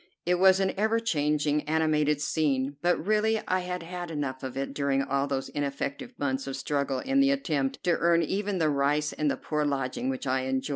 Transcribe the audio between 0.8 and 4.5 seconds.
changing, animated scene; but really I had had enough